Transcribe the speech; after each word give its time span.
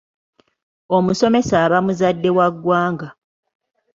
Omusomesa 0.97 1.55
aba 1.65 1.79
muzadde 1.85 2.29
wa 2.37 2.47
ggwanga. 2.53 3.07